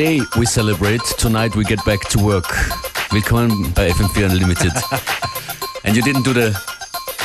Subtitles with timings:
[0.00, 2.46] Today we celebrate, tonight we get back to work.
[3.10, 4.72] Willkommen bei FM4 Unlimited.
[5.84, 6.58] and you didn't do the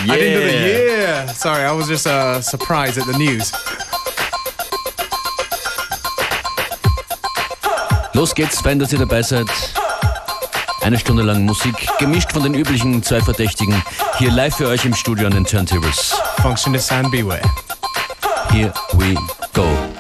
[0.04, 0.14] yeah.
[0.14, 1.26] I didn't do the yeah.
[1.27, 3.54] Sorry, I was just uh, surprised at the news.
[8.14, 9.48] Los geht's, fein, dass ihr dabei seid.
[10.82, 13.82] Eine Stunde lang Musik, gemischt von den üblichen zwei Verdächtigen.
[14.18, 16.13] Hier live für euch im Studio an den Turntables.
[16.41, 17.40] Functionist and beware.
[18.52, 19.16] Here we
[19.54, 19.95] go.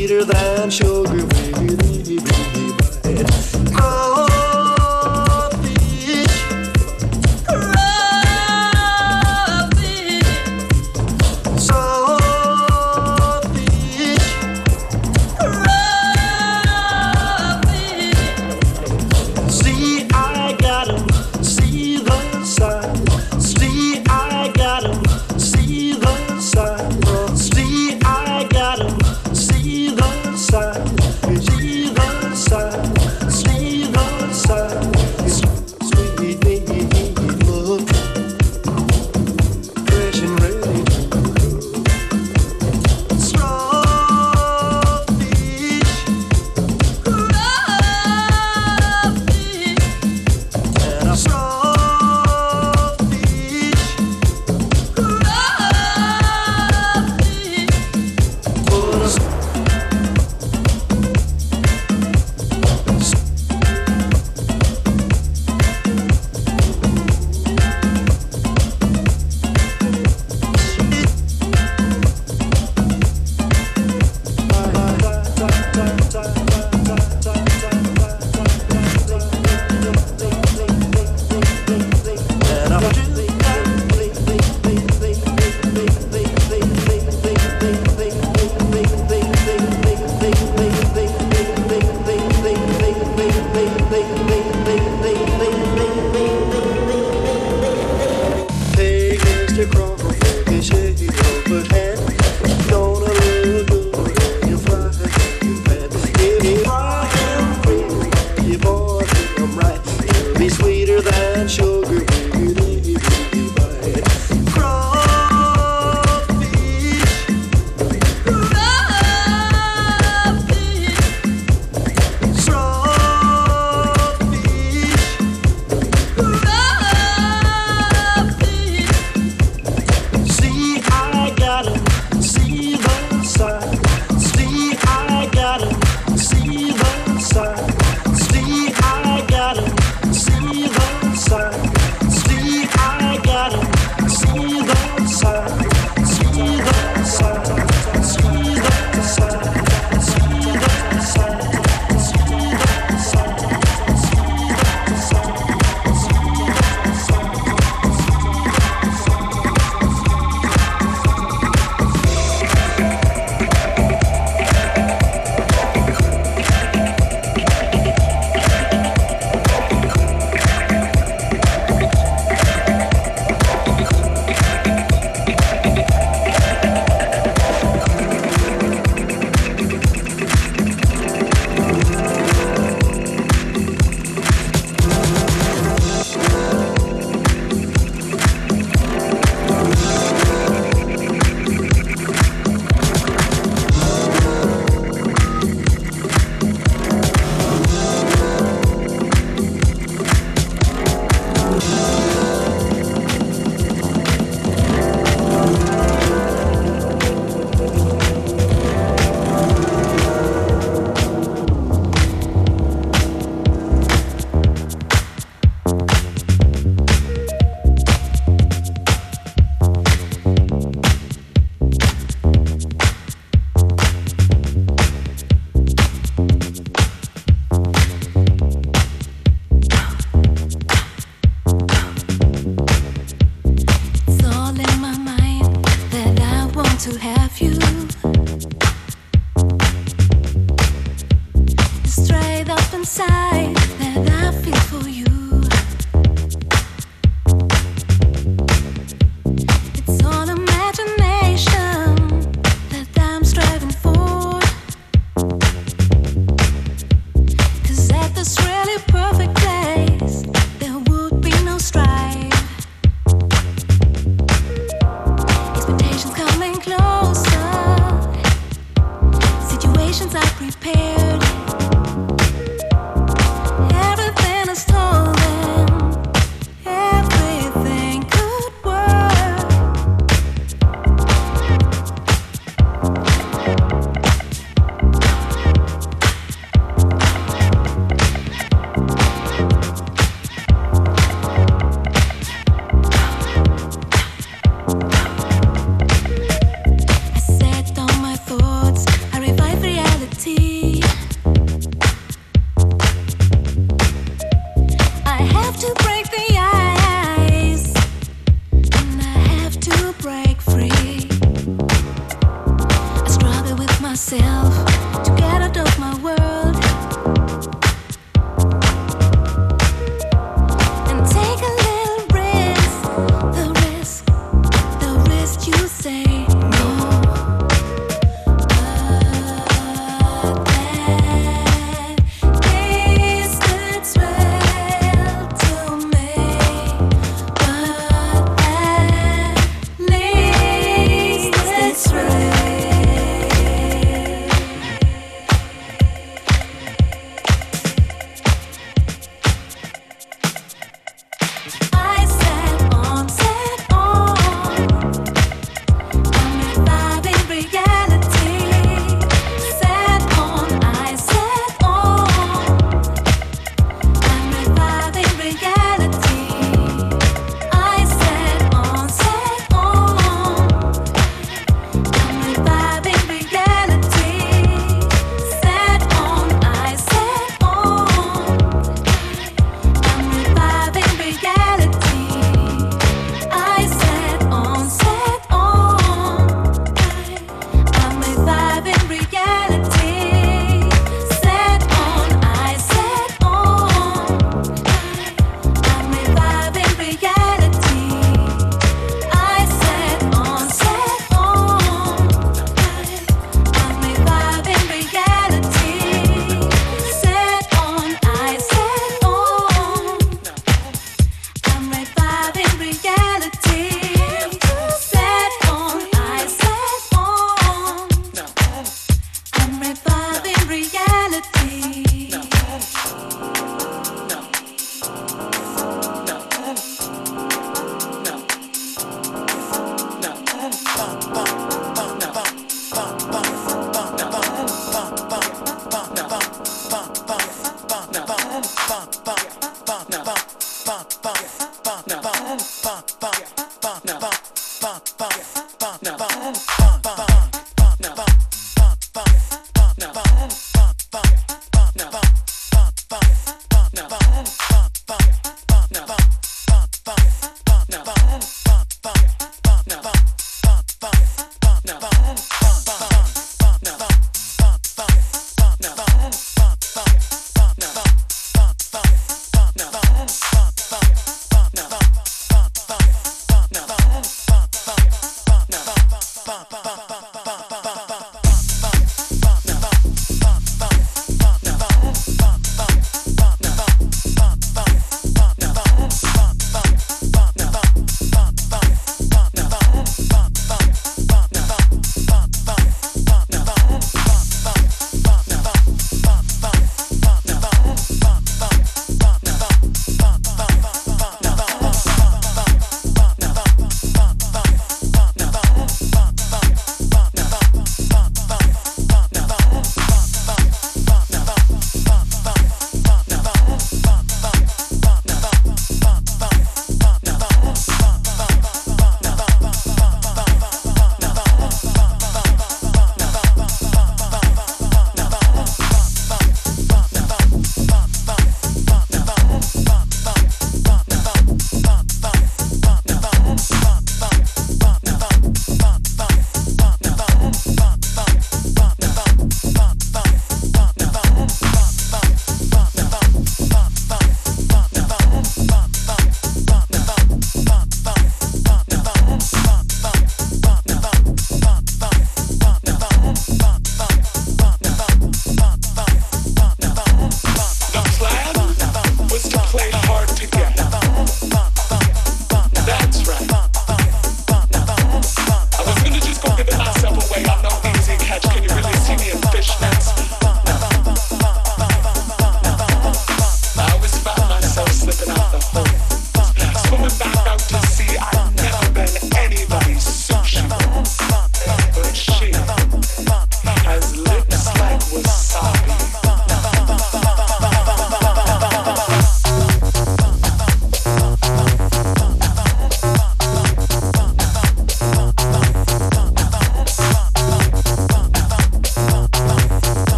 [0.00, 2.16] Sweeter than sugar baby,
[3.04, 3.22] a
[3.70, 4.09] bite.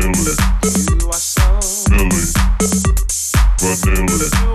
[0.00, 0.34] Vanilla.
[3.60, 4.49] Vanilla.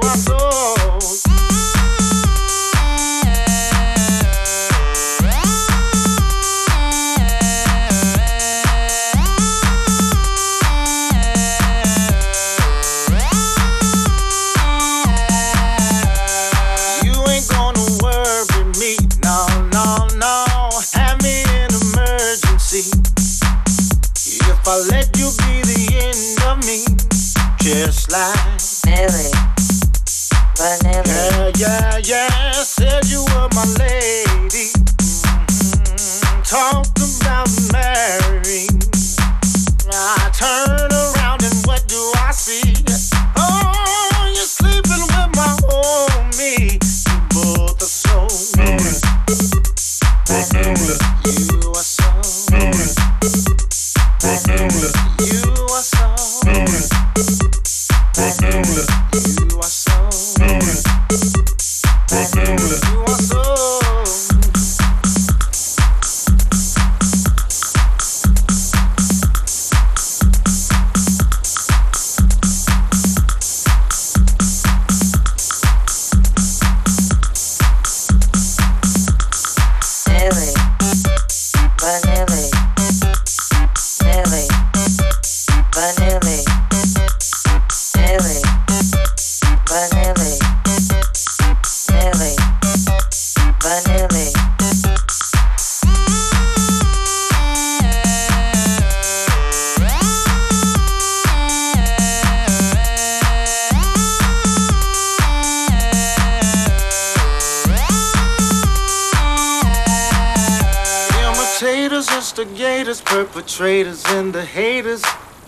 [112.45, 115.03] instigators, perpetrators, and the haters.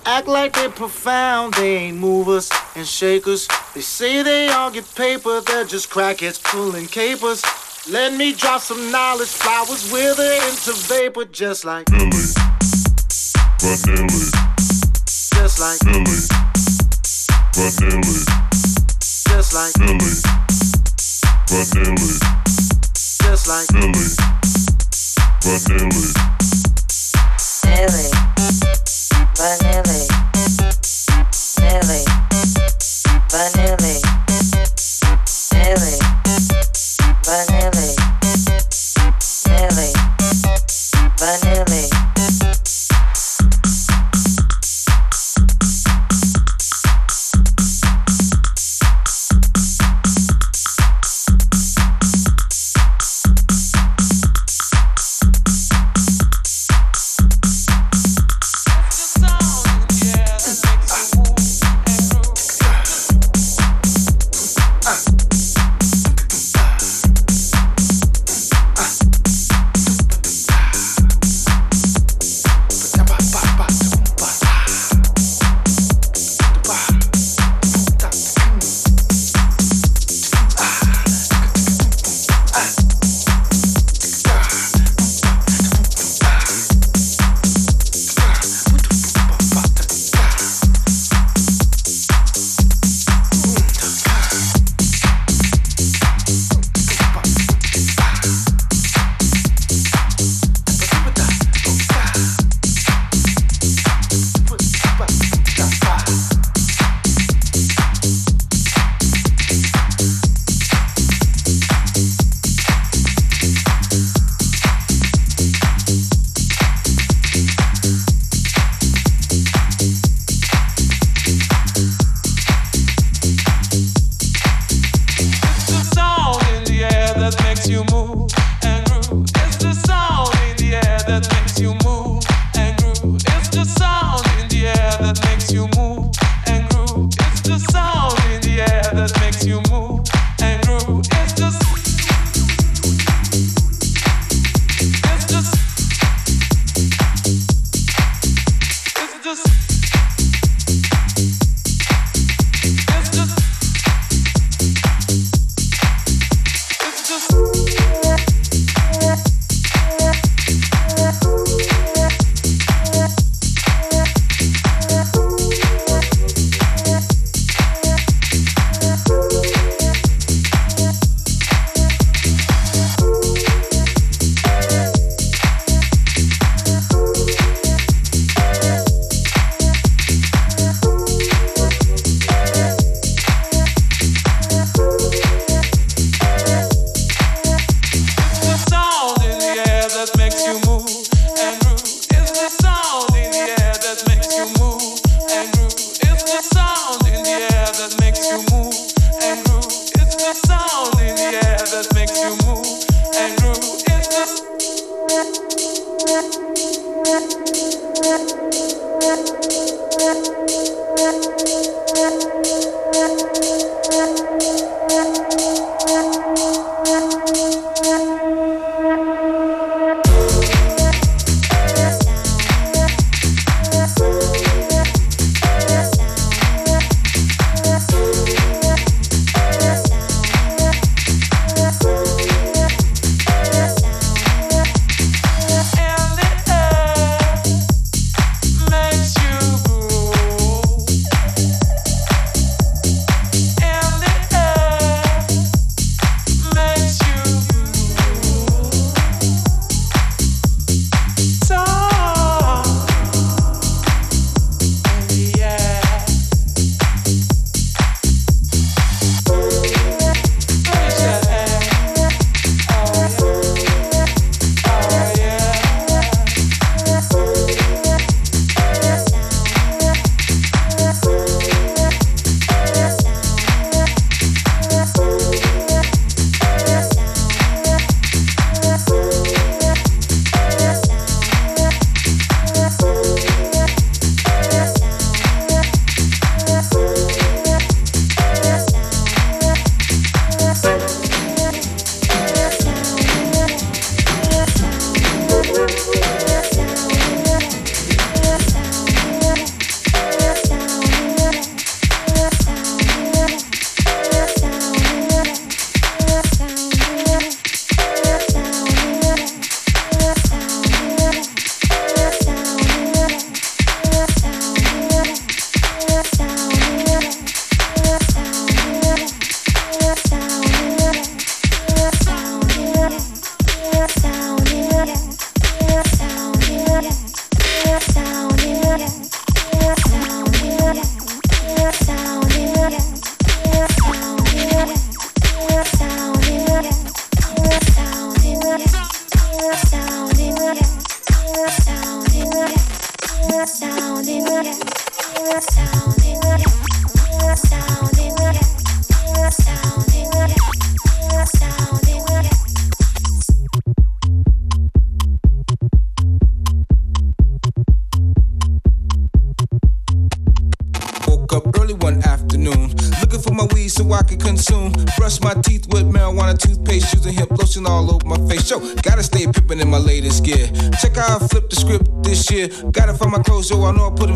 [0.05, 3.47] Act like they profound, they ain't movers and shakers.
[3.73, 7.43] They say they all get paper, they're just crackheads pulling capers.
[7.89, 12.09] Let me drop some knowledge, flowers wither into vapor, just like Billy,
[13.59, 14.31] Vanilla,
[15.35, 16.27] just like Millie,
[19.27, 20.15] just like Millie,
[23.21, 23.69] just like
[25.69, 26.46] Millie,
[27.67, 28.11] Vanilla.
[31.59, 32.05] Vanilla.
[33.31, 33.76] Vanilla.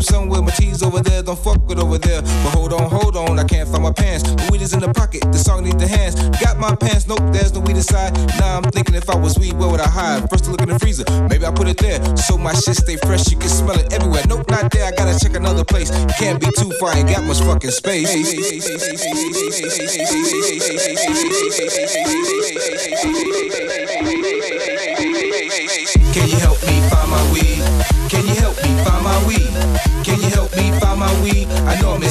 [0.02, 0.42] Somewhere.
[0.42, 2.22] My tees over there, don't fuck with over there.
[2.22, 4.22] But hold on, hold on, I can't find my pants.
[4.24, 6.14] The weed is in the pocket, the song needs the hands.
[6.38, 8.14] Got my pants, nope, there's no weed inside.
[8.38, 10.28] Now I'm thinking if I was weed, where would I hide?
[10.30, 12.00] First to look in the freezer, maybe I put it there.
[12.16, 14.22] So my shit stay fresh, you can smell it everywhere.
[14.28, 15.90] Nope, not there, I gotta check another place.
[16.18, 18.10] Can't be too far, ain't got much fucking space.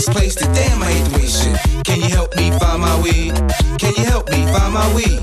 [0.02, 1.86] Know I misplaced damn, I hate the way shit.
[1.86, 3.38] Can you help me find my weed?
[3.78, 5.22] Can you help me find my weed?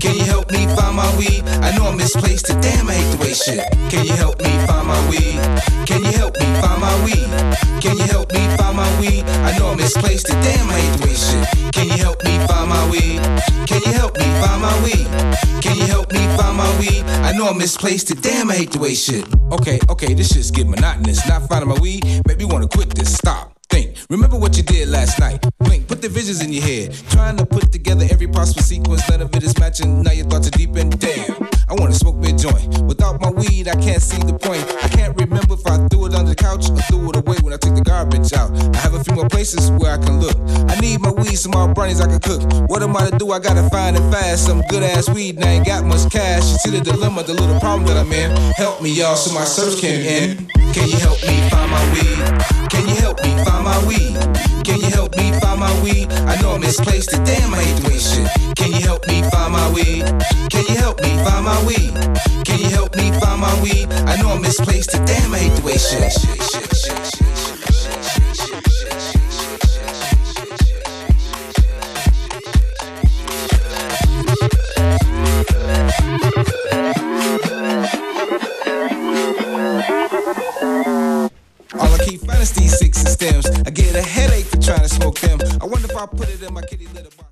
[0.00, 1.48] Can you help me find my weed?
[1.64, 3.64] I know I'm misplaced it, damn, I hate the way shit.
[3.88, 5.40] Can you help me find my weed?
[5.88, 7.30] Can you help me find my weed?
[7.80, 9.24] Can you help me find my weed?
[9.48, 11.72] I know I'm misplaced it, damn, I hate the way shit.
[11.72, 13.24] Can you help me find my weed?
[13.64, 15.08] Can you help me find my weed?
[15.64, 17.04] Can you help me find my weed?
[17.24, 19.24] I know I'm misplaced it, damn, I hate the way shit.
[19.52, 21.26] Okay, okay, this shit's getting monotonous.
[21.26, 23.14] Not finding my weed, make wanna quit this.
[23.14, 23.57] Stop.
[24.10, 25.44] Remember what you did last night.
[25.58, 25.86] Blink.
[25.86, 26.94] Put the visions in your head.
[27.10, 29.06] Trying to put together every possible sequence.
[29.10, 30.02] None of it is matching.
[30.02, 31.46] Now your thoughts are deep and damn.
[31.68, 32.78] I wanna smoke me a joint.
[32.84, 34.64] Without my weed, I can't see the point.
[34.82, 37.52] I can't remember if I threw it under the couch or threw it away when
[37.52, 37.84] I took the
[38.18, 38.50] garbage out.
[38.74, 40.36] I have a few more places where I can look.
[40.70, 42.42] I need my weed, some more brownies I can cook.
[42.68, 43.30] What am I to do?
[43.32, 44.46] I gotta find it fast.
[44.46, 46.42] Some good ass weed, and I ain't got much cash.
[46.50, 48.30] You see the dilemma, the little problem that I'm in.
[48.56, 50.50] Help me, y'all, so my search can end.
[50.74, 52.70] Can you help me find my weed?
[52.70, 54.14] Can you help me find my weed?
[54.64, 56.10] Can you help me find my weed?
[56.12, 58.28] I know I misplaced it, damn, I the way shit.
[58.56, 60.04] Can you help me find my weed?
[60.50, 61.92] Can you help me find my weed?
[62.44, 63.88] Can you help me find my weed?
[63.90, 66.12] I know I misplaced it, damn, I hate the way shit.
[66.12, 67.57] shit, shit, shit, shit.
[82.52, 82.78] These
[83.12, 83.46] stems.
[83.66, 85.38] I get a headache for trying to smoke them.
[85.60, 87.27] I wonder if I put it in my kitty litter box.